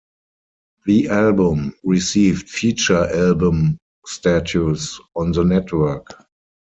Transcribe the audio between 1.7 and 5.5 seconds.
received feature album status on the